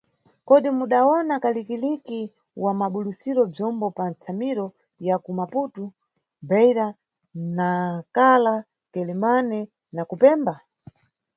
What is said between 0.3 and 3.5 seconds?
Kodi mudawona kaliki-liki wa mabulusidwe